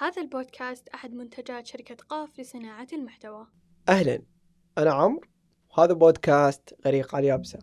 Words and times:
هذا 0.00 0.22
البودكاست 0.22 0.88
أحد 0.88 1.14
منتجات 1.14 1.66
شركة 1.66 1.96
قاف 2.08 2.40
لصناعة 2.40 2.86
المحتوى. 2.92 3.46
أهلا. 3.88 4.22
أنا 4.78 4.92
عمرو 4.92 5.28
وهذا 5.70 5.92
بودكاست 5.92 6.74
غريق 6.86 7.14
على 7.14 7.22
اليابسة 7.22 7.58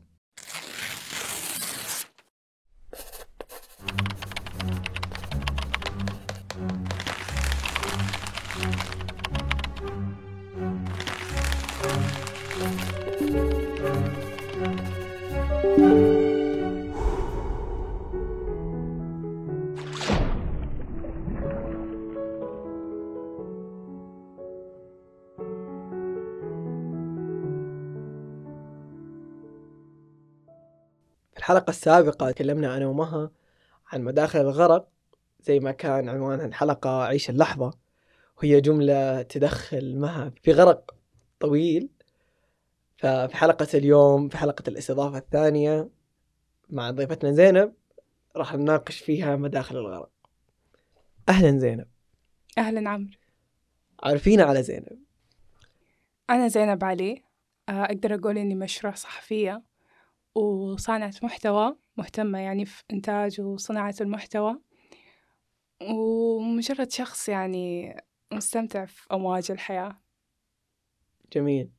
الحلقة 31.47 31.69
السابقة 31.69 32.31
تكلمنا 32.31 32.77
أنا 32.77 32.87
ومها 32.87 33.31
عن 33.87 34.03
مداخل 34.03 34.39
الغرق 34.39 34.87
زي 35.39 35.59
ما 35.59 35.71
كان 35.71 36.09
عنوان 36.09 36.41
الحلقة 36.41 37.03
عيش 37.03 37.29
اللحظة 37.29 37.73
وهي 38.37 38.61
جملة 38.61 39.21
تدخل 39.21 39.97
مها 39.99 40.31
في 40.43 40.51
غرق 40.51 40.95
طويل. 41.39 41.89
ففي 42.97 43.37
حلقة 43.37 43.67
اليوم 43.73 44.29
في 44.29 44.37
حلقة 44.37 44.63
الاستضافة 44.67 45.17
الثانية 45.17 45.89
مع 46.70 46.91
ضيفتنا 46.91 47.31
زينب 47.31 47.73
راح 48.35 48.55
نناقش 48.55 48.99
فيها 48.99 49.35
مداخل 49.35 49.77
الغرق. 49.77 50.11
أهلا 51.29 51.57
زينب. 51.57 51.87
أهلا 52.57 52.89
عمرو. 52.89 53.17
عارفين 54.03 54.41
على 54.41 54.63
زينب. 54.63 54.99
أنا 56.29 56.48
زينب 56.48 56.84
علي. 56.84 57.23
آه، 57.70 57.84
أقدر 57.84 58.15
أقول 58.15 58.37
إني 58.37 58.55
مشروع 58.55 58.93
صحفية. 58.93 59.66
وصانعة 60.38 61.13
محتوى 61.24 61.76
مهتمة 61.98 62.40
يعني 62.40 62.66
في 62.66 62.84
إنتاج 62.93 63.41
وصناعة 63.41 63.96
المحتوى. 64.02 64.60
ومجرد 65.82 66.92
شخص 66.92 67.30
يعني 67.30 67.96
مستمتع 68.34 68.86
في 68.86 69.08
أمواج 69.14 69.52
الحياة. 69.52 69.98
جميل. 71.34 71.70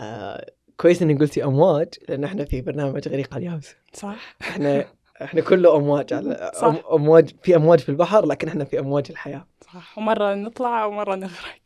آه 0.00 0.46
كويس 0.76 1.02
اني 1.02 1.14
قلتي 1.14 1.44
أمواج 1.44 1.88
لأن 2.08 2.24
إحنا 2.24 2.44
في 2.44 2.60
برنامج 2.60 3.08
غريق 3.08 3.34
على 3.34 3.46
اليابسة 3.46 3.76
صح. 3.92 4.36
إحنا 4.40 4.84
إحنا 5.22 5.40
كله 5.40 5.76
أمواج 5.76 6.12
على 6.14 6.50
صح. 6.60 6.82
أمواج 6.92 7.34
في 7.42 7.56
أمواج 7.56 7.78
في 7.78 7.88
البحر 7.88 8.26
لكن 8.26 8.48
إحنا 8.48 8.64
في 8.64 8.78
أمواج 8.78 9.06
الحياة. 9.10 9.46
صح. 9.60 9.98
ومرة 9.98 10.34
نطلع 10.34 10.84
ومرة 10.84 11.14
نغرق. 11.14 11.62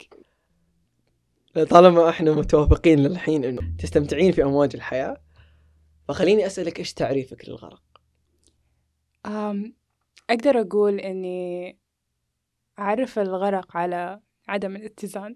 طالما 1.70 2.09
إحنا 2.09 2.33
متوافقين 2.33 2.98
للحين 2.98 3.45
انه 3.45 3.62
تستمتعين 3.79 4.33
في 4.33 4.42
أمواج 4.42 4.70
الحياة 4.75 5.20
فخليني 6.12 6.46
أسألك 6.46 6.78
إيش 6.78 6.94
تعريفك 6.94 7.48
للغرق؟ 7.48 7.82
أم 9.27 9.74
أقدر 10.30 10.60
أقول 10.60 11.00
إني 11.00 11.78
أعرف 12.78 13.18
الغرق 13.18 13.77
على 13.77 14.20
عدم 14.48 14.77
الاتزان. 14.77 15.34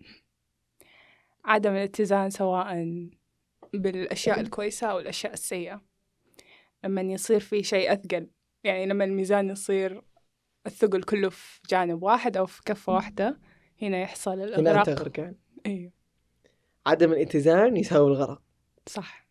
عدم 1.44 1.72
الاتزان 1.72 2.30
سواء 2.30 2.84
بالأشياء 3.74 4.41
الكويسة 4.41 4.86
أو 4.86 4.98
الأشياء 4.98 5.32
السيئة. 5.32 5.82
لما 6.84 7.02
يصير 7.02 7.41
في 7.41 7.62
شيء 7.62 7.92
أثقل 7.92 8.30
يعني 8.64 8.86
لما 8.86 9.04
الميزان 9.04 9.50
يصير 9.50 10.02
الثقل 10.66 11.02
كله 11.02 11.30
في 11.30 11.60
جانب 11.70 12.02
واحد 12.02 12.36
أو 12.36 12.47
في 12.47 12.62
كفة 12.64 12.92
واحدة 12.94 13.41
هنا 13.82 14.02
يحصل 14.02 14.32
هنا 14.32 14.44
الإغراق 14.44 14.88
انت 14.88 15.00
غرقان 15.00 15.34
أيوه 15.66 15.92
عدم 16.86 17.12
الاتزان 17.12 17.77
يساوي 17.77 18.08
الغرق. 18.08 18.42
صح. 18.86 19.25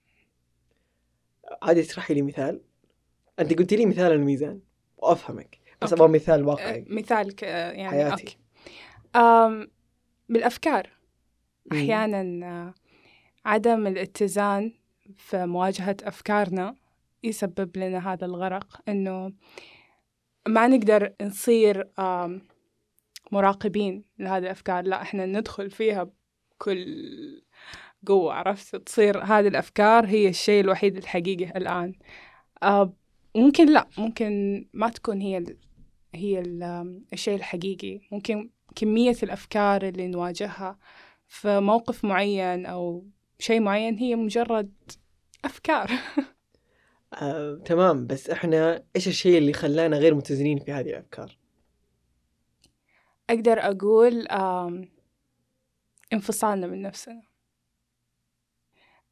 عادي 1.61 1.83
تشرحي 1.83 2.13
لي 2.13 2.21
مثال 2.21 2.61
أنت 3.39 3.53
قلتي 3.53 3.75
لي 3.75 3.85
مثال 3.85 4.11
الميزان 4.11 4.59
وأفهمك 4.97 5.59
بس. 5.81 5.93
أبغى 5.93 6.07
مثال 6.07 6.41
أه، 6.41 6.47
واقعي 6.47 6.85
مثال 6.89 7.35
ك- 7.35 7.43
يعني 7.43 7.89
حياتي. 7.89 8.11
أوكي 8.11 8.37
أم. 9.15 9.69
أحيانا 11.71 12.45
آه، 12.47 12.73
عدم 13.45 13.87
الاتزان 13.87 14.71
في 15.17 15.45
مواجهة 15.45 15.97
أفكارنا 16.03 16.75
يسبب 17.23 17.77
لنا 17.77 18.13
هذا 18.13 18.25
الغرق 18.25 18.81
إنه 18.89 19.31
ما 20.47 20.67
نقدر 20.67 21.13
نصير 21.21 21.87
مراقبين 23.31 24.03
لهذه 24.19 24.43
الأفكار 24.43 24.83
لا 24.83 25.01
إحنا 25.01 25.25
ندخل 25.25 25.69
فيها 25.71 26.09
بكل 26.51 26.85
قوة 28.07 28.33
عرفت؟ 28.33 28.75
تصير 28.75 29.23
هذه 29.23 29.47
الأفكار 29.47 30.05
هي 30.05 30.29
الشيء 30.29 30.61
الوحيد 30.63 30.97
الحقيقي 30.97 31.57
الآن. 31.57 31.93
آه، 32.63 32.93
ممكن 33.35 33.73
لا 33.73 33.87
ممكن 33.97 34.65
ما 34.73 34.89
تكون 34.89 35.21
هي 35.21 35.37
ال 35.37 35.57
هي 36.15 36.39
ال 36.39 36.63
الشيء 37.13 37.35
الحقيقي. 37.35 37.99
ممكن 38.11 38.49
كمية 38.75 39.15
الأفكار 39.23 39.87
اللي 39.87 40.07
نواجهها 40.07 40.77
في 41.27 41.59
موقف 41.59 42.05
معين 42.05 42.65
أو 42.65 43.05
شيء 43.39 43.59
معين 43.59 43.97
هي 43.97 44.15
مجرد 44.15 44.73
أفكار. 45.45 45.91
آه، 47.21 47.61
تمام. 47.65 48.07
بس 48.07 48.29
إحنا 48.29 48.83
إيش 48.95 49.07
الشيء 49.07 49.37
اللي 49.37 49.53
خلانا 49.53 49.97
غير 49.97 50.15
متزنين 50.15 50.59
في 50.59 50.71
هذه 50.71 50.89
الأفكار؟ 50.89 51.37
أقدر 53.29 53.59
أقول 53.59 54.27
آم، 54.27 54.89
انفصالنا 56.13 56.67
من 56.67 56.81
نفسنا. 56.81 57.34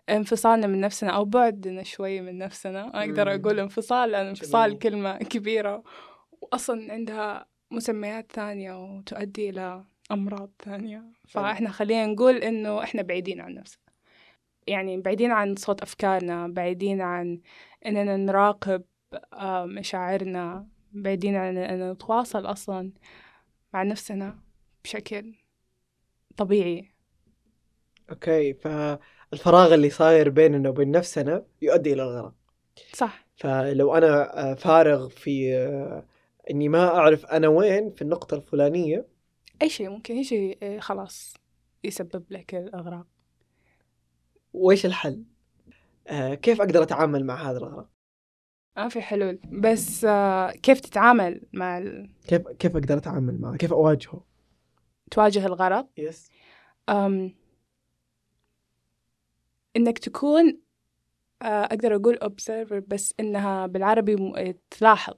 انفصالنا 0.10 0.68
من 0.68 0.82
نفسنا 0.82 1.12
أو 1.12 1.26
بعدنا 1.26 1.84
شوي 1.84 2.22
من 2.22 2.38
نفسنا. 2.38 3.04
أقدر. 3.04 3.36
أقول 3.36 3.60
انفصال 3.60 4.12
لأن 4.12 4.26
انفصال. 4.26 4.80
كلمة 4.80 5.18
كبيرة 5.18 5.84
وأصلا 6.42 6.94
عندها 6.94 7.46
مسميات 7.72 8.32
ثانية 8.32 8.84
وتؤدي 8.84 9.50
إلى 9.50 9.84
أمراض 10.12 10.50
ثانية. 10.64 11.04
فإحنا 11.28 11.70
خلينا 11.70 12.06
نقول 12.06 12.36
إنه 12.36 12.84
إحنا 12.84 13.02
بعيدين 13.02 13.42
عن 13.42 13.54
نفسنا. 13.54 13.84
يعني 14.68 15.02
بعيدين 15.02 15.32
عن 15.32 15.56
صوت 15.56 15.82
أفكارنا 15.82 16.48
بعيدين 16.48 17.02
عن 17.02 17.42
إننا 17.86 18.18
نراقب 18.18 18.84
آه، 19.34 19.66
مشاعرنا 19.66 20.68
بعيدين 20.92 21.36
عن 21.36 21.58
إننا 21.58 21.94
نتواصل 21.94 22.46
أصلا 22.46 22.92
مع 23.74 23.84
نفسنا 23.84 24.40
بشكل 24.84 25.36
طبيعي. 26.38 26.92
أوكي 28.10 28.54
فالفراغ 29.34 29.74
اللي 29.74 29.90
صاير 29.90 30.30
بيننا 30.30 30.70
وبين 30.70 30.92
نفسنا 30.92 31.46
يؤدي 31.62 31.94
إلى 31.94 32.04
الغرق 32.04 32.34
صح 32.94 33.26
فلو 33.36 33.96
أنا 33.96 34.40
آه، 34.52 34.54
فارغ 34.54 35.10
في 35.10 35.56
آه، 35.56 36.06
إني 36.52 36.70
ما 36.70 36.88
أعرف 36.88 37.26
أنا 37.26 37.48
وين 37.48 37.92
في 37.92 38.02
النقطة 38.02 38.36
الفلانية 38.36 39.06
أي 39.62 39.70
شيء 39.70 39.90
ممكن 39.90 40.16
يجي 40.16 40.58
آه، 40.64 40.80
خلاص 40.80 41.34
يسبب 41.84 42.24
لك 42.30 42.56
الإغراق 42.56 43.06
وإيش 44.54 44.86
الحل؟ 44.86 45.24
كيف 46.42 46.62
أقدر 46.62 46.84
أتعامل 46.84 47.26
مع 47.26 47.50
هذا 47.50 47.58
الغرق؟ 47.58 47.90
ما 48.78 48.90
في 48.90 49.02
حلول 49.02 49.40
بس 49.52 50.06
آه، 50.06 50.52
كيف 50.52 50.80
تتعامل 50.80 51.42
مع 51.54 51.78
ال... 51.78 52.10
كيف 52.28 52.48
كيف 52.48 52.76
أقدر 52.78 52.98
أتعامل 52.98 53.42
معه؟ 53.42 53.58
كيف 53.58 53.74
أواجهه؟ 53.74 54.26
تواجه 55.12 55.46
الغرق 55.46 55.88
يس 55.98 56.30
أم... 56.90 57.43
إنك 59.78 60.00
تكون 60.00 60.60
آه، 61.42 61.64
أقدر 61.66 61.96
أقول 61.96 62.20
observer 62.24 62.84
بس 62.88 63.14
إنها 63.20 63.68
بالعربي 63.68 64.16
م... 64.16 64.54
تلاحظ. 64.72 65.14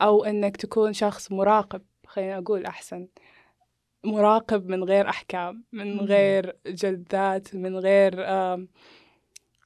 أو 0.00 0.24
إنك 0.24 0.56
تكون 0.56 0.92
شخص 0.92 1.32
مراقب 1.32 1.82
خلينا 2.06 2.38
أقول 2.38 2.66
أحسن. 2.66 3.08
مراقب 4.04 4.66
من 4.68 4.84
غير 4.84 5.08
أحكام 5.08 5.64
من. 5.72 6.00
غير 6.00 6.56
جلدات 6.66 7.54
من 7.54 7.76
غير 7.76 8.14
آم، 8.18 8.68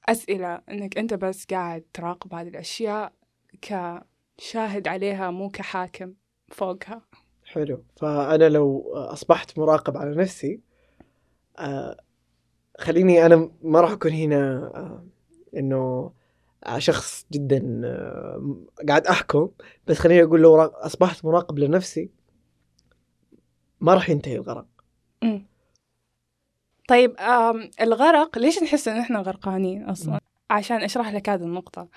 أسئلة. 0.09 0.61
إنك 0.71 0.99
أنت 0.99 1.15
بس 1.15 1.45
قاعد 1.45 1.85
تراقب 1.95 2.35
هذه 2.35 2.49
الأشياء 2.49 3.13
كشاهد 3.63 4.89
عليها 4.89 5.31
مو 5.31 5.51
كحاكم 5.51 6.15
فوقها. 6.49 7.03
حلو. 7.45 7.85
فأنا 7.97 8.49
لو 8.49 8.93
أصبحت 8.95 9.59
مراقب 9.59 9.97
على 9.97 10.17
نفسي 10.17 10.61
آه، 11.59 11.97
خليني 12.79 13.27
أنا 13.27 13.51
ما 13.63 13.81
راح 13.81 13.91
أكون 13.91 14.13
هنا 14.13 14.71
آه، 14.75 15.05
إنه 15.57 16.13
شخص 16.79 17.27
جدا 17.33 17.81
آه، 17.85 18.57
قاعد 18.89 19.07
أحكم 19.07 19.49
بس 19.87 19.99
خليني 19.99 20.23
أقول 20.23 20.41
لو 20.41 20.61
أصبحت 20.61 21.25
مراقب 21.25 21.59
لنفسي 21.59 22.11
ما 23.81 23.95
راح 23.95 24.11
ينتهي 24.11 24.37
الغرق. 24.37 24.67
طيب 26.89 27.17
الغرق 27.81 28.39
ليش 28.39 28.63
نحس 28.63 28.89
إن 28.89 28.97
إحنا 28.97 29.19
غرقانين 29.19 29.85
أصلا؟ 29.85 30.21
عشان 30.51 30.83
أشرح 30.83 31.13
لك 31.13 31.29
هذه 31.29 31.43
النقطة 31.43 31.89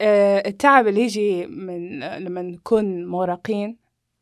آه، 0.00 0.42
التعب 0.48 0.86
اللي 0.86 1.00
يجي 1.00 1.46
من 1.46 2.00
لما 2.00 2.42
نكون 2.42 3.06
مغرقين 3.06 3.76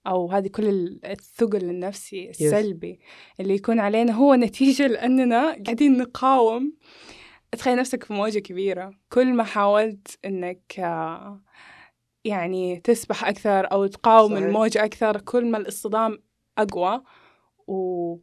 أو 0.06 0.30
هذه 0.30 0.48
كل 0.48 0.68
ال- 0.68 1.06
الثقل 1.06 1.70
النفسي 1.70 2.30
السلبي 2.30 3.00
اللي 3.40 3.54
يكون 3.54 3.80
علينا 3.80 4.12
هو 4.12 4.34
نتيجة 4.34 4.86
لأننا 4.92 5.42
قاعدين 5.64 5.98
نقاوم. 5.98 6.72
تخيل 7.52 7.76
نفسك 7.78 8.04
في 8.04 8.12
موجة 8.12 8.38
كبيرة. 8.38 8.90
كل 9.12 9.34
ما 9.34 9.44
حاولت 9.44 10.18
إنك 10.24 10.80
آه، 10.80 11.40
يعني 12.24 12.80
تسبح 12.80 13.24
أكثر 13.28 13.72
أو 13.72 13.86
تقاوم 13.86 14.30
صحيح. 14.34 14.44
الموجة 14.46 14.84
أكثر 14.84 15.20
كل 15.20 15.50
ما 15.50 15.58
الاصطدام 15.58 16.18
أقوى 16.58 17.02
و... 17.66 18.16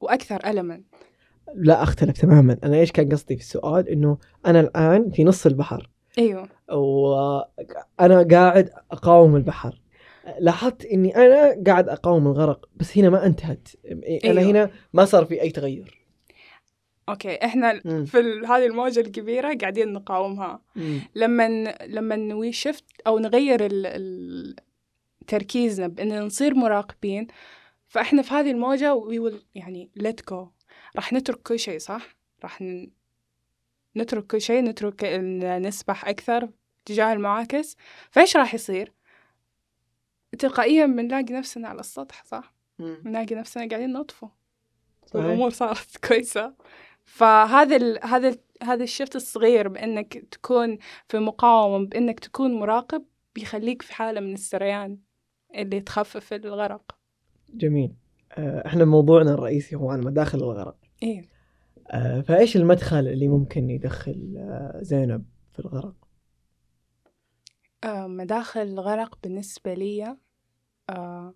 وأكثر 0.00 0.50
ألما. 0.50 0.82
لا 1.54 1.82
أختلف 1.82 2.20
تماما. 2.20 2.56
أنا 2.64 2.76
إيش 2.76 2.92
كان 2.92 3.08
قصدي 3.08 3.36
في 3.36 3.42
السؤال؟ 3.42 3.88
إنه 3.88 4.18
أنا 4.46 4.60
الآن 4.60 5.10
في 5.10 5.24
نص 5.24 5.46
البحر. 5.46 5.90
أيوه. 6.18 6.48
وأنا 6.72 8.22
قاعد 8.30 8.70
أقاوم 8.90 9.36
البحر. 9.36 9.80
لاحظت 10.38 10.84
إني 10.84 11.16
أنا 11.16 11.62
قاعد 11.66 11.88
أقاوم 11.88 12.26
الغرق 12.26 12.68
بس 12.76 12.98
هنا 12.98 13.10
ما 13.10 13.26
انتهت. 13.26 13.68
أنا 14.24 14.40
أيوه. 14.40 14.42
هنا 14.42 14.70
ما 14.92 15.04
صار 15.04 15.24
في 15.24 15.42
أي 15.42 15.50
تغير. 15.50 16.00
أوكي 17.08 17.44
إحنا 17.44 17.80
مم. 17.84 18.04
في 18.04 18.18
هذه 18.48 18.66
الموجة 18.66 19.00
الكبيرة 19.00 19.54
قاعدين 19.60 19.92
نقاومها. 19.92 20.62
لما 21.14 21.74
لما 21.86 22.16
نوي 22.16 22.52
شفت 22.52 22.84
أو 23.06 23.18
نغير 23.18 23.66
ال... 23.66 23.86
ال... 23.86 24.56
تركيزنا 25.26 25.86
بإن 25.86 26.22
نصير 26.22 26.54
مراقبين 26.54 27.26
فإحنا 27.88 28.22
في 28.22 28.34
هذه 28.34 28.50
الموجة 28.50 28.94
وي 28.94 29.40
يعني 29.54 29.90
let 29.98 30.34
go. 30.34 30.46
راح 30.96 31.12
نترك 31.12 31.42
كل 31.42 31.58
شيء 31.58 31.78
صح؟ 31.78 32.16
راح 32.42 32.62
ن... 32.62 32.90
نترك 33.96 34.26
كل 34.26 34.40
شيء 34.40 34.64
نترك 34.64 35.04
نسبح 35.62 36.08
أكثر 36.08 36.48
تجاه 36.84 37.12
المعاكس. 37.12 37.76
فإيش 38.10 38.36
راح 38.36 38.54
يصير؟ 38.54 38.92
تلقائيا 40.38 40.86
بنلاقي 40.86 41.34
نفسنا 41.34 41.68
على 41.68 41.80
السطح 41.80 42.24
صح؟ 42.24 42.54
مم. 42.78 42.96
بنلاقي 43.04 43.34
نفسنا 43.34 43.68
قاعدين 43.68 43.92
نطفو. 43.92 44.28
صحيح. 45.06 45.24
والأمور 45.24 45.50
صارت 45.50 45.96
كويسة. 46.08 46.54
فهذا 47.04 47.76
ال 47.76 47.98
هذا 48.04 48.28
ال 48.28 48.38
هذا 48.62 48.82
الشفت 48.84 49.16
الصغير 49.16 49.68
بإنك 49.68 50.18
تكون 50.30 50.78
في 51.08 51.18
مقاومة 51.18 51.86
بإنك 51.86 52.20
تكون 52.20 52.54
مراقب 52.54 53.04
بيخليك 53.34 53.82
في 53.82 53.94
حالة 53.94 54.20
من 54.20 54.32
السريان 54.32 54.98
اللي 55.54 55.80
تخفف 55.80 56.32
الغرق. 56.32 56.96
جميل. 57.54 57.92
آه، 58.32 58.66
إحنا 58.66 58.84
موضوعنا 58.84 59.34
الرئيسي 59.34 59.76
هو 59.76 59.90
عن 59.90 60.00
مداخل 60.00 60.38
الغرق. 60.38 60.76
إيه. 61.02 61.22
آه، 61.90 62.20
فإيش 62.20 62.56
المدخل 62.56 63.08
اللي 63.08 63.28
ممكن 63.28 63.70
يدخل 63.70 64.34
آه، 64.38 64.78
زينب 64.82 65.24
في 65.52 65.58
الغرق؟ 65.58 65.94
آه 67.84 68.06
مداخل 68.06 68.60
الغرق 68.60 69.18
بالنسبة 69.22 69.74
لي 69.74 70.16
آه 70.90 71.34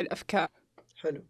الأفكار. 0.00 0.48
حلو. 0.96 1.24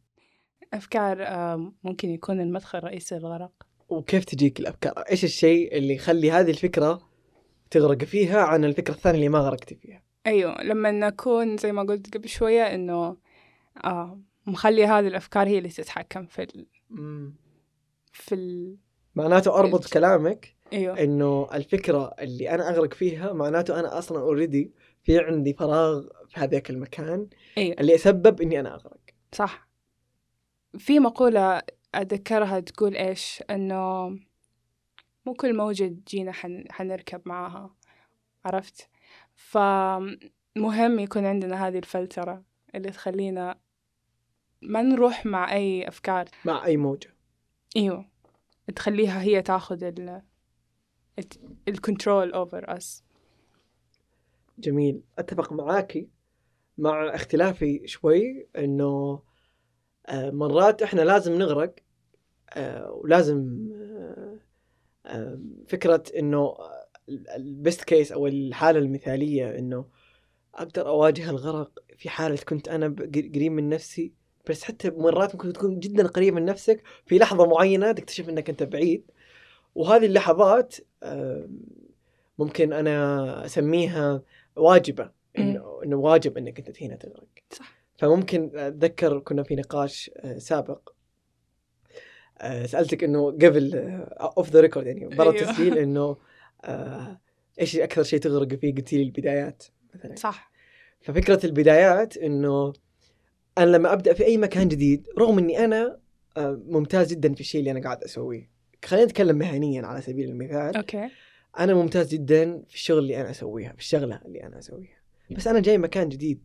أفكار 0.72 1.22
آه 1.26 1.72
ممكن 1.84 2.10
يكون 2.10 2.40
المدخل 2.40 2.78
الرئيسي 2.78 3.14
للغرق 3.14 3.52
وكيف 3.88 4.24
تجيك 4.24 4.60
الأفكار؟ 4.60 4.92
إيش 4.98 5.24
الشيء 5.24 5.76
اللي 5.76 5.94
يخلي 5.94 6.30
هذه 6.30 6.50
الفكرة 6.50 7.08
تغرق 7.70 8.04
فيها 8.04 8.40
عن 8.42 8.64
الفكرة 8.64 8.94
الثانية 8.94 9.16
اللي 9.18 9.28
ما 9.28 9.38
غرقت 9.38 9.74
فيها؟ 9.74 10.02
أيوه 10.26 10.62
لما 10.62 10.90
نكون 10.90 11.56
زي 11.56 11.72
ما 11.72 11.82
قلت 11.82 12.14
قبل 12.16 12.28
شوية 12.28 12.62
إنه 12.74 13.16
آه 13.84 14.20
مخلي 14.46 14.86
هذه 14.86 15.06
الأفكار 15.08 15.46
هي 15.48 15.58
اللي 15.58 15.68
تتحكم 15.68 16.26
في 16.26 16.42
ال... 16.42 16.66
في 18.12 18.34
ال... 18.34 18.76
معناته 19.14 19.50
الج- 19.84 19.92
كلامك 19.92 20.54
إيوه. 20.72 21.02
إنه 21.02 21.48
الفكرة 21.54 22.14
اللي 22.20 22.50
أنا 22.50 22.68
أغرق 22.70 22.94
فيها 22.94 23.32
معناته 23.32 23.80
أنا 23.80 23.98
أصلا 23.98 24.20
اوريدي 24.20 24.72
في 25.02 25.18
عندي 25.18 25.54
فراغ 25.54 26.02
في 26.28 26.40
هذاك 26.40 26.70
المكان 26.70 27.28
إيوه. 27.58 27.76
اللي 27.80 27.92
يسبب 27.92 28.40
إني 28.40 28.60
أنا 28.60 28.74
أغرق. 28.74 29.00
صح. 29.32 29.68
في 30.78 30.98
مقولة 30.98 31.62
أتذكرها 31.94 32.60
تقول 32.60 32.96
إيش؟ 32.96 33.42
إنه 33.50 34.08
مو 35.26 35.34
كل 35.34 35.56
موجة 35.56 35.84
تجينا 36.06 36.32
حن... 36.32 36.64
حنركب 36.70 37.22
معاها 37.24 37.74
عرفت؟ 38.44 38.88
فمهم 39.34 40.98
يكون 40.98 41.26
عندنا 41.26 41.68
هذه 41.68 41.78
الفلترة 41.78 42.42
اللي 42.74 42.90
تخلينا 42.90 43.58
ما 44.62 44.82
نروح 44.82 45.26
مع 45.26 45.52
أي 45.52 45.88
أفكار. 45.88 46.24
مع 46.44 46.64
أي 46.64 46.76
موجة. 46.76 47.14
أيوه. 47.76 48.08
تخليها 48.76 49.22
هي 49.22 49.42
تاخذ 49.42 49.84
ال 49.84 50.22
ال 51.68 51.76
control 51.76 52.32
over 52.32 52.76
us 52.76 53.04
جميل. 54.58 55.02
أتفق 55.18 55.52
معاكي 55.52 56.08
مع 56.78 57.14
اختلافي 57.14 57.86
شوي 57.86 58.46
إنه 58.58 59.22
آه، 60.06 60.30
مرات 60.30 60.82
إحنا 60.82 61.00
لازم 61.02 61.32
نغرق 61.32 61.74
آه، 62.50 62.90
ولازم 62.92 63.68
آه، 65.06 65.40
فكرة 65.68 66.02
إنه 66.16 66.54
ال 67.08 67.24
best 67.24 67.84
case 67.84 68.12
أو 68.12 68.26
الحالة 68.26 68.78
المثالية 68.78 69.58
إنه 69.58 69.86
أقدر 70.54 70.88
أواجه 70.88 71.30
الغرق 71.30 71.78
في 71.96 72.08
حالة 72.08 72.36
كنت 72.48 72.68
أنا 72.68 72.86
قريب 73.14 73.52
من 73.52 73.68
نفسي. 73.68 74.12
بس 74.50 74.64
حتى 74.64 74.90
مرات 74.90 75.34
ممكن 75.34 75.52
تكون 75.52 75.78
جدا 75.78 76.06
قريب 76.06 76.34
من 76.34 76.44
نفسك 76.44 76.82
في 77.06 77.18
لحظة 77.18 77.46
معينة 77.46 77.92
تكتشف 77.92 78.28
إنك 78.28 78.50
أنت 78.50 78.62
بعيد. 78.62 79.10
وهذه 79.74 80.06
اللحظات 80.06 80.76
ممكن 82.38 82.72
أنا 82.72 83.44
أسميها 83.44 84.22
واجبة 84.56 85.10
انه 85.38 85.80
إنه 85.84 85.96
واجب 85.96 86.38
إنك 86.38 86.58
أنت 86.58 86.82
هنا 86.82 86.96
تغرق 86.96 87.28
صح. 87.50 87.82
فممكن 87.98 88.50
أتذكر 88.54 89.18
كنا 89.18 89.42
في 89.42 89.56
نقاش 89.56 90.10
آه، 90.16 90.38
سابق 90.38 90.88
آه، 92.38 92.66
سألتك 92.66 93.04
إنه 93.04 93.30
قبل 93.30 93.74
off 94.20 94.50
the 94.50 94.60
record 94.60 94.86
يعني 94.86 95.06
برا 95.06 95.32
أيوه. 95.32 95.42
التسجيل 95.42 95.78
إنه 95.84 96.16
آه، 96.64 97.20
إيش 97.60 97.76
أكثر 97.76 98.02
شيء 98.02 98.18
تغرق 98.18 98.54
فيه 98.54 98.74
قلت 98.74 98.92
لي 98.92 99.02
البدايات 99.02 99.64
مثلا. 99.94 100.14
صح. 100.14 100.52
ففكرة 101.00 101.46
البدايات 101.46 102.16
إنه 102.16 102.72
أنا 103.58 103.70
لما 103.70 103.92
أبدأ 103.92 104.12
في 104.12 104.24
أي 104.24 104.36
مكان 104.36 104.68
جديد 104.68 105.08
رغم 105.18 105.38
إني 105.38 105.64
أنا 105.64 105.98
ممتاز 106.38 107.10
جدا 107.10 107.34
في 107.34 107.40
الشيء 107.40 107.60
اللي 107.60 107.70
أنا 107.70 107.80
قاعد 107.80 108.04
أسويه. 108.04 108.50
خلينا 108.84 109.06
نتكلم 109.06 109.38
مهنيا 109.38 109.86
على 109.86 110.00
سبيل 110.00 110.28
المثال. 110.28 110.76
okay. 110.76 111.08
أنا 111.58 111.74
ممتاز 111.74 112.08
جدا 112.08 112.62
في 112.68 112.74
الشغل 112.74 112.98
اللي 112.98 113.20
أنا 113.20 113.30
أسويها 113.30 113.72
في 113.72 113.78
الشغلة 113.78 114.20
اللي 114.24 114.42
أنا 114.42 114.58
أسويها. 114.58 115.02
بس 115.30 115.46
أنا 115.46 115.60
جاي 115.60 115.78
مكان 115.78 116.08
جديد. 116.08 116.42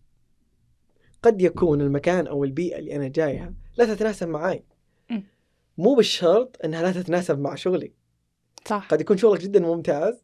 قد 1.23 1.41
يكون 1.41 1.81
المكان 1.81 2.27
أو 2.27 2.43
البيئة 2.43 2.79
اللي 2.79 2.95
أنا 2.95 3.07
جايها 3.07 3.53
لا 3.77 3.95
تتناسب 3.95 4.27
معاي. 4.27 4.63
مم. 5.09 5.23
مو 5.77 5.95
بالشرط 5.95 6.57
إنها 6.65 6.81
لا 6.81 6.91
تتناسب 6.91 7.39
مع 7.39 7.55
شغلي. 7.55 7.93
صح. 8.65 8.87
قد 8.91 9.01
يكون 9.01 9.17
شغلك 9.17 9.41
جدا 9.41 9.59
ممتاز 9.59 10.23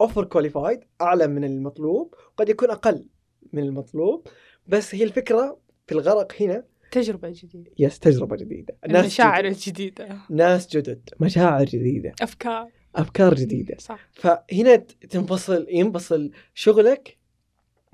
overqualified 0.00 0.80
أعلى 1.00 1.26
من 1.26 1.44
المطلوب 1.44 2.14
قد 2.36 2.48
يكون 2.48 2.70
أقل 2.70 3.06
من 3.52 3.62
المطلوب. 3.62 4.26
بس 4.66 4.94
هي 4.94 5.04
الفكرة 5.04 5.58
في 5.86 5.94
الغرق 5.94 6.32
هنا 6.40 6.64
تجربة 6.90 7.28
جديدة. 7.34 7.70
يس 7.78 7.98
تجربة 7.98 8.36
جديدة. 8.36 8.76
المشاعر 8.84 9.42
جدد. 9.42 9.52
الجديدة. 9.52 10.18
ناس 10.30 10.68
جدد. 10.76 11.08
مشاعر 11.20 11.64
جديدة. 11.64 12.12
أفكار. 12.22 12.68
أفكار 12.96 13.34
جديدة. 13.34 13.76
صح. 13.78 14.08
فهنا 14.12 14.76
تنفصل 15.10 15.66
ينفصل 15.70 16.30
شغلك 16.54 17.18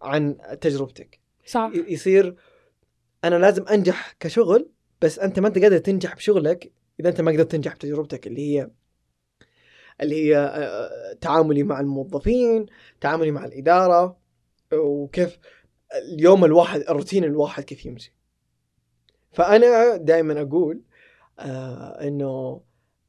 عن 0.02 0.36
تجربتك. 0.60 1.20
صح. 1.46 1.72
يصير 1.88 2.34
أنا 3.24 3.34
لازم 3.34 3.68
أنجح 3.68 4.16
كشغل 4.20 4.70
بس 5.02 5.18
أنت 5.18 5.38
ما 5.38 5.48
أنت 5.48 5.58
قادر 5.58 5.78
تنجح 5.78 6.14
بشغلك 6.16 6.72
إذا 7.00 7.08
أنت 7.08 7.20
ما 7.20 7.32
قدرت 7.32 7.52
تنجح 7.52 7.74
بتجربتك 7.74 8.26
اللي 8.26 8.58
هي 8.58 8.70
اللي 10.00 10.34
هي 10.34 11.16
تعاملي 11.20 11.62
مع 11.62 11.80
الموظفين 11.80 12.66
تعاملي 13.00 13.30
مع 13.30 13.44
الإدارة 13.44 14.16
وكيف 14.72 15.38
اليوم 15.94 16.44
الواحد 16.44 16.80
الروتين 16.80 17.24
الواحد 17.24 17.64
كيف 17.64 17.86
يمشي. 17.86 18.14
فأنا 19.34 19.96
دائما 19.96 20.40
أقول 20.40 20.80
آه 21.38 22.08
إنه 22.08 22.60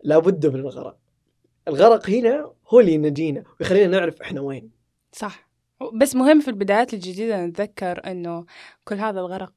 لابد 0.04 0.46
من 0.48 0.60
الغرق. 0.60 0.98
الغرق 1.68 2.10
هنا 2.10 2.54
هو 2.68 2.80
اللي 2.80 2.94
ينجينا 2.94 3.44
ويخلينا 3.60 4.00
نعرف 4.00 4.22
إحنا 4.22 4.42
وين. 4.42 4.72
صح. 5.12 5.50
بس 5.94 6.16
مهم 6.16 6.40
في 6.40 6.48
البدايات 6.48 6.94
الجديدة 6.94 7.46
نتذكر 7.46 8.12
إنه 8.12 8.46
كل 8.84 8.96
هذا 8.96 9.20
الغرق 9.20 9.54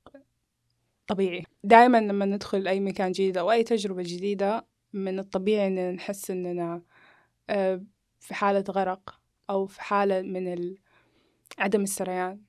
طبيعي. 1.06 1.44
دائما 1.64 2.00
لما 2.00 2.24
ندخل 2.24 2.68
أي 2.68 2.80
مكان 2.80 3.12
جديد 3.12 3.38
أو 3.38 3.50
أي 3.50 3.62
تجربة 3.62 4.02
جديدة 4.02 4.66
من 4.92 5.18
الطبيعي 5.18 5.66
إننا 5.66 5.92
نحس 5.92 6.30
إننا 6.30 6.82
آه، 7.50 7.82
في 8.20 8.34
حالة 8.34 8.64
غرق 8.70 9.20
أو 9.50 9.66
في 9.66 9.82
حالة 9.82 10.22
من 10.22 10.74
عدم 11.58 11.82
السريان. 11.82 12.40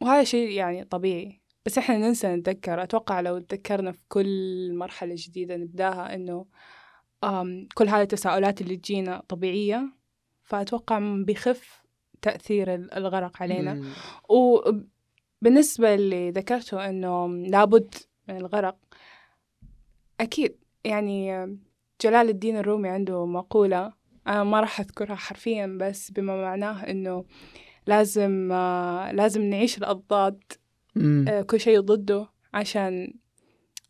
وهذا 0.00 0.24
شيء 0.24 0.50
يعني 0.50 0.84
طبيعي. 0.84 1.41
بس 1.66 1.78
إحنا 1.78 1.96
ننسى 1.98 2.28
نتذكر 2.36 2.82
أتوقع 2.82 3.20
لو 3.20 3.38
تذكرنا 3.38 3.92
في 3.92 4.02
كل 4.08 4.72
مرحلة 4.74 5.14
جديدة 5.18 5.56
نبداها 5.56 6.14
إنه 6.14 6.46
آم، 7.24 7.68
كل 7.74 7.88
هذه 7.88 8.02
التساؤلات 8.02 8.60
اللي 8.60 8.76
تجينا 8.76 9.22
طبيعية 9.28 9.88
فأتوقع 10.42 10.98
بيخف 11.24 11.82
تأثير 12.22 12.74
ال- 12.74 12.94
الغرق 12.94 13.42
علينا 13.42 13.72
و 14.28 14.60
بالنسبة 15.42 15.94
اللي 15.94 16.30
ذكرته 16.30 16.88
إنه 16.88 17.28
لابد 17.28 17.94
من 18.28 18.36
الغرق 18.36 18.76
أكيد 20.20 20.56
يعني 20.84 21.30
جلال 22.00 22.28
الدين 22.28 22.56
الرومي 22.56 22.88
عنده 22.88 23.26
مقولة 23.26 23.92
أنا 24.26 24.44
ما 24.44 24.60
راح 24.60 24.80
أذكرها 24.80 25.14
حرفيا 25.14 25.78
بس 25.80 26.10
بما 26.10 26.42
معناه 26.42 26.90
إنه 26.90 27.24
لازم 27.86 28.52
آه، 28.52 29.12
لازم 29.12 29.42
نعيش 29.42 29.78
الأضداد 29.78 30.42
مم. 30.44 30.52
آه، 31.28 31.42
كل 31.42 31.60
شيء 31.60 31.80
ضده 31.80 32.28
عشان 32.54 33.14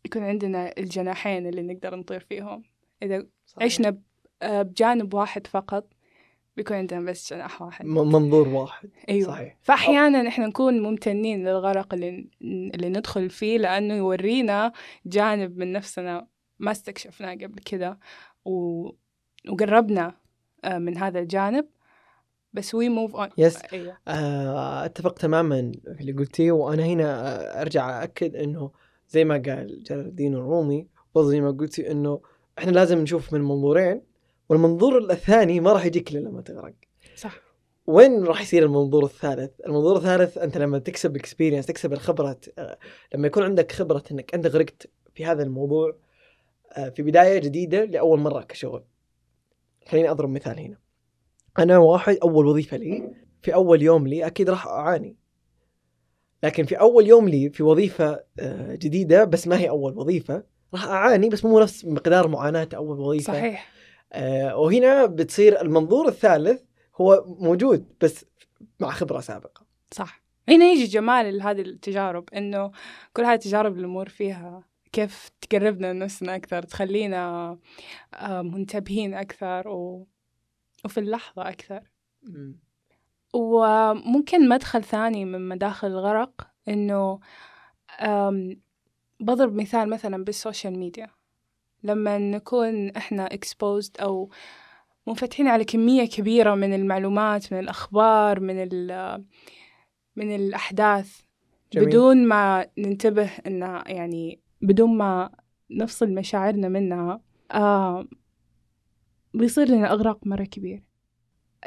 يكون 0.05 0.23
عندنا 0.23 0.73
الجناحين 0.77 1.47
اللي 1.47 1.61
نقدر 1.61 1.95
نطير 1.95 2.19
فيهم. 2.19 2.63
إذا 3.03 3.27
صحيح. 3.45 3.63
عشنا 3.63 3.97
آه، 4.41 4.61
بجانب 4.61 5.13
واحد 5.13 5.47
فقط 5.47 5.93
بيكون 6.57 6.77
عندنا 6.77 7.11
بس 7.11 7.33
جناح 7.33 7.61
واحد. 7.61 7.85
منظور 7.85 8.47
واحد. 8.47 8.89
أيوة. 9.09 9.27
صحيح. 9.27 9.57
فأحيانا 9.61 10.27
إحنا 10.27 10.47
نكون 10.47 10.81
ممتنين 10.81 11.43
للغرق 11.47 11.93
اللي, 11.93 12.29
اللي 12.41 12.89
ندخل 12.89 13.29
فيه 13.29 13.57
لأنه 13.57 13.93
يورينا 13.93 14.71
جانب 15.05 15.57
من 15.57 15.71
نفسنا 15.71 16.27
ما 16.59 16.71
استكشفناه 16.71 17.33
قبل 17.33 17.59
كده 17.65 17.99
و... 18.45 18.89
وقربنا 19.49 20.15
آه، 20.63 20.77
من 20.77 20.97
هذا 20.97 21.19
الجانب. 21.19 21.65
بس 22.53 22.75
we 22.75 22.89
move 22.89 23.15
on 23.15 23.29
yes. 23.29 23.73
أيوه 23.73 23.97
آه، 24.07 24.85
أتفق 24.85 25.13
تماما 25.13 25.71
في 25.95 26.01
اللي 26.01 26.11
قلتيه 26.11 26.51
وأنا 26.51 26.85
هنا 26.85 27.27
آه، 27.27 27.61
أرجع 27.61 28.03
اكد 28.03 28.35
إنه 28.35 28.71
زي 29.09 29.25
ما 29.25 29.33
قال 29.33 29.83
جلال 29.83 30.05
الدين 30.05 30.33
الرومي 30.33 30.87
برضه 31.15 31.29
زي 31.29 31.41
ما 31.41 31.51
قلتي 31.51 31.91
إنه 31.91 32.21
إحنا 32.59 32.71
لازم 32.71 32.99
نشوف 32.99 33.33
من 33.33 33.41
منظورين 33.41 34.01
والمنظور 34.49 34.97
الثاني 34.97 35.59
ما 35.59 35.73
راح 35.73 35.85
يجيك 35.85 36.11
إلا 36.11 36.19
لما 36.19 36.41
تغرق 36.41 36.73
صح 37.15 37.39
وين 37.87 38.23
راح 38.23 38.41
يصير 38.41 38.63
المنظور 38.63 39.05
الثالث؟ 39.05 39.51
المنظور 39.65 39.97
الثالث 39.97 40.37
أنت 40.37 40.57
لما 40.57 40.79
تكسب 40.79 41.15
experience 41.15 41.65
تكسب 41.65 41.93
الخبرة 41.93 42.37
آه، 42.57 42.77
لما 43.15 43.27
يكون 43.27 43.43
عندك 43.43 43.71
خبرة 43.71 44.03
إنك 44.11 44.33
أنت 44.33 44.47
غرقت 44.47 44.87
في 45.13 45.25
هذا 45.25 45.43
الموضوع 45.43 45.95
في 46.95 47.03
بداية 47.03 47.39
جديدة 47.39 47.85
لأول 47.85 48.19
مرة 48.19 48.41
كشغل. 48.41 48.83
خليني 49.87 50.11
أضرب 50.11 50.29
مثال 50.29 50.59
هنا. 50.59 50.77
أنا 51.59 51.77
واحد 51.77 52.17
أول 52.23 52.45
وظيفة 52.45 52.77
لي 52.77 53.13
في 53.41 53.53
أول 53.53 53.81
يوم 53.81 54.07
لي 54.07 54.27
أكيد 54.27 54.49
راح 54.49 54.67
أعاني. 54.67 55.17
لكن 56.43 56.65
في 56.65 56.75
أول 56.75 57.07
يوم 57.07 57.29
لي 57.29 57.49
في 57.49 57.63
وظيفة 57.63 58.23
آه، 58.39 58.75
جديدة 58.75 59.23
بس 59.23 59.47
ما 59.47 59.59
هي 59.59 59.69
أول 59.69 59.97
وظيفة 59.97 60.43
راح 60.73 60.85
أعاني 60.87 61.29
بس 61.29 61.45
مو 61.45 61.59
نفس 61.59 61.85
مقدار 61.85 62.27
معاناة 62.27 62.69
أول 62.75 62.99
وظيفة. 62.99 63.33
صحيح 63.33 63.69
آه، 64.13 64.57
وهنا 64.57 65.05
بتصير 65.05 65.61
المنظور 65.61 66.07
الثالث 66.07 66.61
هو 66.95 67.25
موجود 67.27 67.93
بس 68.01 68.25
مع 68.79 68.91
خبرة 68.91 69.19
سابقة 69.19 69.65
صح 69.91 70.23
هنا 70.49 70.65
يجي 70.65 70.85
جمال 70.85 71.41
هذه 71.41 71.61
التجارب 71.61 72.29
إنه 72.29 72.71
كل 73.13 73.23
هذه 73.23 73.33
التجارب 73.33 73.75
اللي 73.75 73.87
نمر 73.87 74.09
فيها 74.09 74.63
كيف 74.91 75.29
تقربنا 75.41 75.93
لنفسنا 75.93 76.35
أكثر 76.35 76.61
تخلينا 76.63 77.57
آه، 78.13 78.41
منتبهين 78.41 79.13
أكثر 79.13 79.67
و... 79.67 80.07
وفي 80.85 80.99
اللحظة 80.99 81.49
أكثر. 81.49 81.83
وممكن 83.33 84.49
مدخل 84.49 84.83
ثاني 84.83 85.25
من 85.25 85.49
مداخل 85.49 85.87
الغرق 85.87 86.47
إنه 86.67 87.19
بضرب 89.19 89.55
مثال 89.55 89.89
مثلا 89.89 90.23
بالسوشيال 90.23 90.79
ميديا. 90.79 91.07
لما 91.83 92.17
نكون 92.17 92.89
إحنا 92.89 93.29
exposed 93.29 94.01
أو 94.01 94.29
منفتحين 95.07 95.47
على 95.47 95.65
كمية 95.65 96.05
كبيرة 96.05 96.55
من 96.55 96.73
المعلومات 96.73 97.53
من 97.53 97.59
الأخبار 97.59 98.39
من 98.39 98.55
من 100.15 100.35
الأحداث 100.35 101.21
جميل. 101.73 101.87
بدون 101.87 102.27
ما 102.27 102.67
ننتبه 102.77 103.29
إنها 103.47 103.83
يعني 103.87 104.39
بدون 104.61 104.97
ما 104.97 105.29
نفصل 105.69 106.09
مشاعرنا 106.09 106.69
منها 106.69 107.21
آه 107.51 108.07
بيصير 109.33 109.67
لنا 109.67 109.91
إغراق 109.91 110.27
مرة 110.27 110.43
كبير 110.43 110.83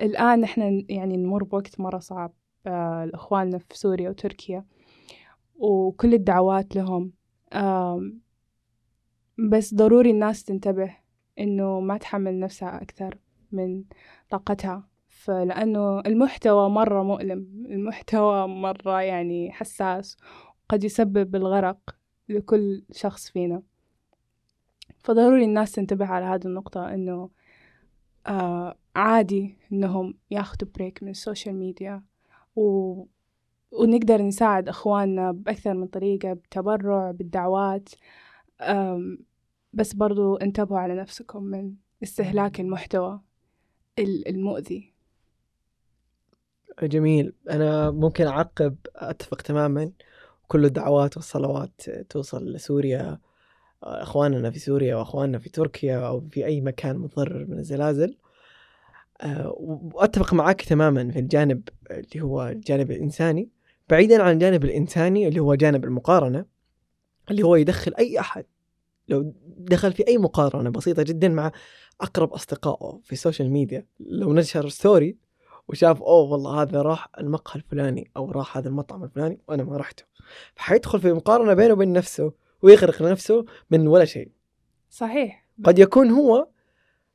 الآن 0.02 0.44
إحنا 0.44 0.84
يعني 0.88 1.16
نمر 1.16 1.44
بوقت 1.44 1.80
مرة 1.80 1.98
صعب 1.98 2.32
آه 2.66 3.10
في 3.58 3.78
سوريا 3.78 4.10
وتركيا 4.10 4.64
وكل 5.58 6.14
الدعوات 6.14 6.76
لهم. 6.76 7.12
آم، 7.52 8.20
بس 9.50 9.74
ضروري 9.74 10.10
الناس 10.10 10.44
تنتبه 10.44 10.96
إنه 11.38 11.80
ما 11.80 11.98
تحمل 11.98 12.40
نفسها 12.40 12.82
أكثر 12.82 13.18
من 13.52 13.84
طاقتها. 14.30 14.88
فلأنه 15.08 16.00
المحتوى 16.00 16.68
مرة 16.68 17.02
مؤلم 17.02 17.66
المحتوى 17.70 18.48
مرة 18.48 19.02
يعني 19.02 19.52
حساس 19.52 20.16
قد 20.68 20.84
يسبب 20.84 21.36
الغرق 21.36 21.96
لكل 22.28 22.84
شخص 22.92 23.30
فينا. 23.30 23.62
فضروري 24.98 25.44
الناس 25.44 25.72
تنتبه 25.72 26.06
على 26.06 26.24
هذه 26.24 26.46
النقطة 26.46 26.94
إنه 26.94 27.30
آه 28.26 28.76
عادي 28.96 29.56
إنهم 29.72 30.14
ياخدوا 30.30 30.68
break 30.74 31.02
من 31.02 31.08
ال 31.08 31.15
social 31.15 31.54
media 31.54 32.02
و... 32.56 33.04
ونقدر 33.72 34.22
نساعد 34.22 34.68
إخواننا 34.68 35.32
بأكثر 35.32 35.74
من 35.74 35.86
طريقة 35.86 36.32
بالتبرع 36.32 37.10
بالدعوات 37.10 37.88
بس 39.72 39.94
برضو 39.94 40.36
انتبهوا 40.36 40.78
على 40.78 40.94
نفسكم 40.96 41.42
من 41.42 41.74
استهلاك 42.02 42.60
المحتوى 42.60 43.20
ال- 43.98 44.28
المؤذي. 44.28 44.92
جميل. 46.82 47.32
أنا 47.50 47.90
ممكن 47.90 48.26
أعقب 48.26 48.76
أتفق 48.96 49.42
تماما. 49.42 49.92
كل 50.48 50.64
الدعوات 50.64 51.16
والصلوات 51.16 51.90
توصل 51.90 52.44
لسوريا 52.52 53.18
أخواننا 53.86 54.50
في 54.50 54.58
سوريا 54.58 54.96
وأخواننا 54.96 55.38
في 55.38 55.48
تركيا 55.48 56.06
أو 56.06 56.28
في 56.30 56.46
أي 56.46 56.60
مكان 56.60 56.98
متضرر 56.98 57.46
من 57.48 57.58
الزلازل. 57.58 58.16
أه، 59.20 59.54
وأتفق 59.58 60.34
معك 60.34 60.62
تماما 60.62 61.10
في 61.10 61.18
الجانب 61.18 61.68
اللي 61.90 62.20
هو 62.24 62.48
الجانب 62.48 62.90
الإنساني. 62.90 63.48
بعيدا 63.88 64.22
عن 64.22 64.34
الجانب 64.34 64.64
الإنساني 64.64 65.28
اللي 65.28 65.40
هو 65.40 65.54
جانب 65.54 65.84
المقارنة 65.84 66.44
اللي 67.30 67.42
هو 67.42 67.56
يدخل 67.56 67.94
أي 67.98 68.20
أحد. 68.20 68.44
لو 69.08 69.34
دخل 69.58 69.92
في 69.92 70.08
أي 70.08 70.18
مقارنة 70.18 70.70
بسيطة 70.70 71.02
جدا 71.02 71.28
مع 71.28 71.52
أقرب 72.00 72.32
أصدقائه 72.32 73.00
في 73.04 73.12
ال 73.12 73.18
social 73.18 73.50
media 73.50 73.86
لو 74.00 74.32
نشر 74.32 74.68
story 74.68 75.16
وشاف 75.68 76.02
أوه 76.02 76.32
والله 76.32 76.62
هذا 76.62 76.82
راح 76.82 77.08
المقهى 77.18 77.56
الفلاني 77.56 78.10
أو 78.16 78.30
راح 78.30 78.56
هذا 78.56 78.68
المطعم 78.68 79.04
الفلاني 79.04 79.40
وأنا 79.48 79.64
ما 79.64 79.76
رحته. 79.76 80.04
فحيدخل 80.54 81.00
في 81.00 81.12
مقارنة 81.12 81.54
بينه 81.54 81.72
وبين 81.72 81.92
نفسه. 81.92 82.32
ويغرق 82.66 83.02
نفسه 83.02 83.44
من 83.70 83.88
ولا 83.88 84.04
شيء. 84.04 84.30
صحيح. 84.90 85.46
قد 85.64 85.78
يكون 85.78 86.10
هو 86.10 86.48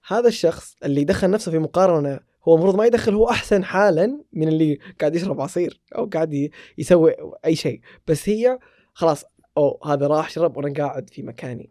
هذا 0.07 0.27
الشخص 0.27 0.75
اللي 0.83 1.03
دخل 1.03 1.29
نفسه 1.29 1.51
في 1.51 1.59
مقارنة 1.59 2.19
هو 2.47 2.55
المفروض 2.55 2.75
ما 2.75 2.85
يدخل 2.85 3.13
هو 3.13 3.29
أحسن 3.29 3.63
حالا 3.63 4.23
من 4.33 4.47
اللي 4.47 4.79
قاعد 4.99 5.15
يشرب 5.15 5.41
عصير 5.41 5.81
أو 5.97 6.05
قاعد 6.05 6.49
يسوي 6.77 7.15
أي 7.45 7.55
شيء. 7.55 7.81
بس 8.07 8.29
هي 8.29 8.59
خلاص 8.93 9.25
أو 9.57 9.79
هذا 9.85 10.07
راح 10.07 10.29
شرب 10.29 10.57
وأنا 10.57 10.73
قاعد 10.73 11.09
في 11.09 11.23
مكاني. 11.23 11.69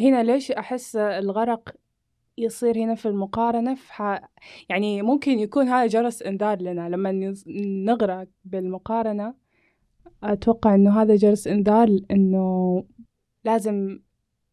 هنا 0.00 0.22
ليش 0.22 0.52
أحس 0.52 0.96
الغرق 0.96 1.74
يصير 2.38 2.76
هنا 2.76 2.94
في 2.94 3.06
المقارنة؟ 3.06 3.74
في 3.74 3.92
ح... 3.92 4.20
يعني 4.68 5.02
ممكن 5.02 5.38
يكون 5.38 5.68
هذا 5.68 5.86
جرس 5.86 6.22
إنذار 6.22 6.62
لنا. 6.62 6.88
لما 6.88 7.34
نغرق 7.86 8.28
بالمقارنة 8.44 9.45
أتوقع 10.22 10.74
إنه 10.74 11.02
هذا 11.02 11.16
جرس 11.16 11.46
إنذار 11.46 11.98
إنه 12.10 12.84
لازم 13.44 13.98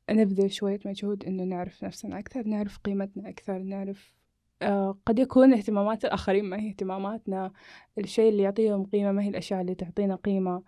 نبذل 0.09 0.51
شوية 0.51 0.79
مجهود 0.85 1.25
إنه 1.25 1.43
نعرف 1.43 1.83
نفسنا 1.83 2.19
أكثر 2.19 2.47
نعرف 2.47 2.77
قيمتنا 2.77 3.29
أكثر 3.29 3.57
نعرف 3.57 4.13
آه 4.61 4.97
قد 5.05 5.19
يكون 5.19 5.53
اهتمامات 5.53 6.05
الآخرين 6.05 6.45
ما 6.45 6.59
هي 6.59 6.69
اهتماماتنا. 6.69 7.51
الشيء 7.97 8.29
اللي 8.29 8.43
يعطيهم 8.43 8.85
قيمة 8.85 9.11
ما 9.11 9.23
هي 9.23 9.29
الأشياء 9.29 9.61
اللي 9.61 9.75
تعطينا 9.75 10.15
قيمة. 10.15 10.63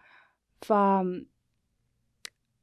ف 0.61 0.73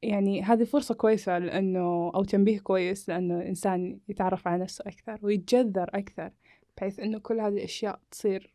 يعني 0.03 0.41
هذه 0.41 0.63
فرصة 0.63 0.95
كويسة 0.95 1.37
لأنه 1.37 2.11
أو 2.15 2.23
تنبيه 2.23 2.59
كويس 2.59 3.09
لأنه 3.09 3.37
الإنسان 3.37 3.99
يتعرف 4.09 4.47
على 4.47 4.63
نفسه 4.63 4.83
أكثر 4.87 5.19
ويتجذر 5.21 5.89
أكثر 5.93 6.31
بحيث 6.77 6.99
إنه 6.99 7.19
كل 7.19 7.39
هذه 7.39 7.53
الأشياء 7.53 7.99
تصير 8.11 8.53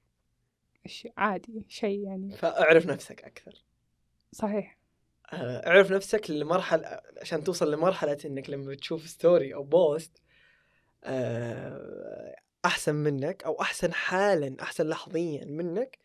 عادي 1.17 1.65
شيء 1.69 2.05
يعني. 2.05 2.37
فاعرف 2.37 2.87
نفسك 2.87 3.25
أكثر. 3.25 3.65
صحيح. 4.33 4.79
آه، 5.33 5.67
اعرف 5.69 5.91
نفسك 5.93 6.31
لمرحلة 6.31 7.01
عشان 7.21 7.45
توصل 7.45 7.73
لمرحلة 7.73 8.19
إنك 8.25 8.51
لما 8.51 8.71
بتشوف 8.73 9.09
story 9.09 9.55
أو 9.55 9.63
post 9.63 10.23
آه، 11.05 12.37
أحسن 12.65 12.95
منك 12.95 13.45
أو 13.45 13.61
أحسن 13.61 13.93
حالا 13.93 14.57
أحسن 14.63 14.89
لحظيا 14.89 15.45
منك 15.45 15.99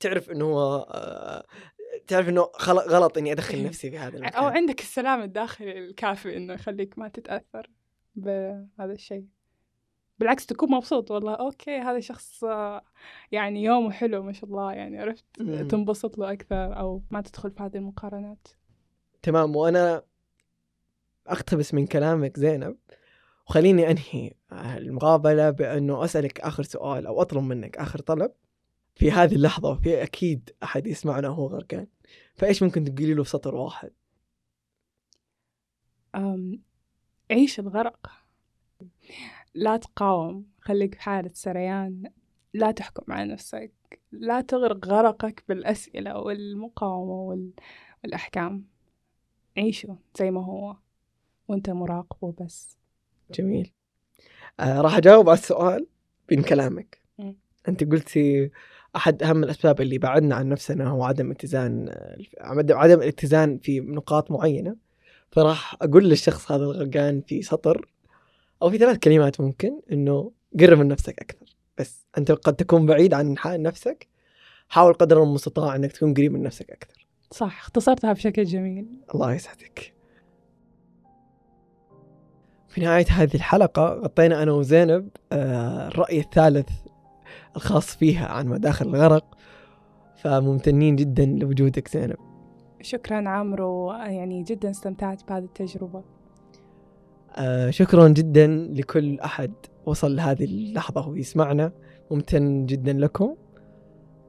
تعرف 0.00 0.30
إنه 0.30 0.44
هو 0.44 0.76
آه، 0.90 1.46
تعرف 2.06 2.28
إنه 2.28 2.42
غلط 2.68 3.18
إني 3.18 3.32
أدخل 3.32 3.64
نفسي 3.66 3.90
في 3.90 3.98
هذا 3.98 4.16
أو 4.16 4.18
المكان 4.18 4.44
عندك 4.44 4.80
السلام 4.80 5.22
الداخلي 5.22 5.78
الكافي 5.78 6.36
إنه 6.36 6.54
يخليك 6.54 6.98
ما 6.98 7.08
تتأثر 7.08 7.70
بهذا 8.14 8.92
الشيء. 8.92 9.26
بالعكس 10.18 10.46
تكون 10.46 10.70
مبسوط 10.70 11.10
والله. 11.10 11.34
أوكي 11.34 11.78
هذا 11.78 12.00
شخص 12.00 12.44
يعني 13.32 13.62
يومه 13.62 13.90
حلو 13.90 14.22
ما 14.22 14.32
شاء 14.32 14.50
الله 14.50 14.72
يعني 14.72 14.98
عرفت. 14.98 15.24
تنبسط 15.70 16.18
له 16.18 16.32
أكثر 16.32 16.78
أو 16.78 17.02
ما 17.10 17.20
تدخل 17.20 17.50
في 17.50 17.62
هذه 17.62 17.76
المقارنات. 17.76 18.48
تمام 19.22 19.56
وأنا 19.56 20.02
أقتبس 21.26 21.74
من 21.74 21.86
كلامك 21.86 22.38
زينب 22.38 22.76
وخليني 23.46 23.90
أنهي 23.90 24.34
المقابلة 24.52 25.50
بأنه 25.50 26.04
أسألك 26.04 26.40
آخر 26.40 26.62
سؤال 26.62 27.06
أو 27.06 27.22
أطلب 27.22 27.42
منك 27.42 27.78
آخر 27.78 27.98
طلب. 27.98 28.32
في 28.94 29.10
هذه 29.10 29.34
اللحظة 29.34 29.70
وفي 29.70 30.02
أكيد 30.02 30.50
أحد 30.62 30.86
يسمعنا 30.86 31.28
وهو 31.28 31.46
غرقان. 31.46 31.86
فإيش 32.34 32.62
ممكن 32.62 32.84
تقولي 32.84 33.14
له 33.14 33.22
في 33.22 33.30
سطر 33.30 33.54
واحد؟ 33.54 33.92
أم، 36.14 36.62
عيش 37.30 37.60
الغرق. 37.60 38.10
لا 39.56 39.76
تقاوم 39.76 40.44
خليك 40.60 40.94
في 40.94 41.02
حالة 41.02 41.30
سريان 41.34 42.02
لا 42.54 42.70
تحكم 42.70 43.12
على 43.12 43.32
نفسك 43.32 43.72
لا 44.12 44.40
تغرق 44.40 44.86
غرقك 44.86 45.44
بالأسئلة 45.48 46.18
والمقاومة 46.18 47.12
وال... 47.12 47.50
والأحكام. 48.04 48.64
عيشه 49.56 49.96
زي 50.18 50.30
ما 50.30 50.44
هو 50.44 50.76
وانت 51.48 51.70
مراقبه 51.70 52.34
بس 52.44 52.78
جميل. 53.34 53.72
آه 54.60 54.80
راح 54.80 54.96
أجاوب 54.96 55.28
على 55.28 55.38
السؤال 55.38 55.86
من 56.32 56.42
كلامك. 56.42 57.02
مم. 57.18 57.36
أنت 57.68 57.84
قلتي 57.84 58.50
أحد 58.96 59.22
أهم 59.22 59.44
الأسباب 59.44 59.80
اللي 59.80 59.98
بعدنا 59.98 60.34
عن 60.34 60.48
نفسنا 60.48 60.88
هو 60.88 61.04
عدم 61.04 61.30
اتزان 61.30 61.90
عدم 62.70 63.02
الاتزان 63.02 63.58
في 63.58 63.80
نقاط 63.80 64.30
معينة. 64.30 64.76
فراح 65.30 65.76
أقول 65.82 66.08
للشخص 66.08 66.52
هذا 66.52 66.64
الغرقان 66.64 67.20
في 67.20 67.42
سطر 67.42 67.95
أو 68.62 68.70
في 68.70 68.78
ثلاث 68.78 68.98
كلمات 68.98 69.40
ممكن 69.40 69.80
إنه 69.92 70.32
قرب 70.60 70.78
من 70.78 70.88
نفسك 70.88 71.18
أكثر. 71.18 71.56
بس 71.78 72.06
أنت 72.18 72.30
قد 72.30 72.56
تكون 72.56 72.86
بعيد 72.86 73.14
عن 73.14 73.38
حال 73.38 73.62
نفسك 73.62 74.08
حاول 74.68 74.92
قدر 74.92 75.22
المستطاع 75.22 75.76
إنك 75.76 75.92
تكون 75.92 76.14
قريب 76.14 76.32
من 76.32 76.42
نفسك 76.42 76.70
أكثر. 76.70 77.06
صح 77.30 77.60
اختصرتها 77.60 78.12
بشكل 78.12 78.44
جميل. 78.44 78.86
الله 79.14 79.34
يسعدك. 79.34 79.92
في 82.68 82.80
نهاية 82.80 83.06
هذه 83.10 83.34
الحلقة 83.34 83.88
غطينا 83.88 84.42
أنا 84.42 84.52
وزينب 84.52 85.08
آه، 85.32 85.88
الرأي 85.88 86.20
الثالث 86.20 86.68
الخاص 87.56 87.96
فيها 87.96 88.26
عن 88.26 88.48
مداخل 88.48 88.86
الغرق. 88.86 89.36
فممتنين 90.16 90.96
جدا 90.96 91.26
لوجودك 91.26 91.88
زينب. 91.88 92.16
شكرا 92.82 93.28
عمرو 93.28 93.92
يعني 93.92 94.42
جدا 94.42 94.70
استمتعت 94.70 95.28
بهذه 95.28 95.44
التجربة. 95.44 96.15
آه، 97.38 97.70
شكرا 97.70 98.08
جدا 98.08 98.46
لكل 98.46 99.20
أحد 99.20 99.52
وصل 99.86 100.16
لهذه 100.16 100.44
اللحظة 100.44 101.08
ويسمعنا. 101.08 101.72
ممتن 102.10 102.66
جدا 102.66 102.92
لكم. 102.92 103.34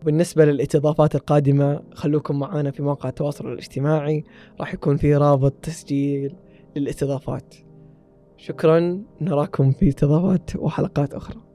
بالنسبة 0.06 0.46
للاستضافات 0.46 1.16
القادمة 1.16 1.84
خلوكم 1.94 2.40
معنا 2.40 2.72
في 2.72 2.82
مواقع 2.84 3.10
التواصل 3.10 3.48
الاجتماعي. 3.54 4.24
راح 4.60 4.74
يكون 4.74 4.98
في 4.98 5.16
رابط 5.16 5.52
تسجيل 5.52 6.36
للاستضافات 6.76 7.56
شكرا. 8.38 9.04
نراكم 9.22 9.72
في 9.72 9.88
استضافات 9.88 10.56
وحلقات 10.56 11.14
أخرى. 11.14 11.47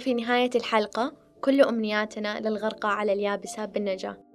وفي 0.00 0.14
نهاية 0.14 0.50
الحلقة 0.54 1.12
كل 1.40 1.60
أمنياتنا 1.60 2.40
للغرقى 2.40 2.98
على 2.98 3.12
اليابسة 3.12 3.64
بالنجاة. 3.64 4.29